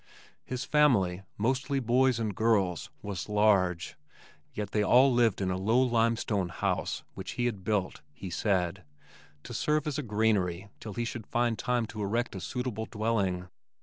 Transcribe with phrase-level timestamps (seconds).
[0.43, 3.97] His family "mostly boys and girls" was large,
[4.51, 8.83] yet they all lived in a low limestone house which he had built (he said)
[9.43, 13.47] to serve as a granary till he should find time to erect a suitable dwelling.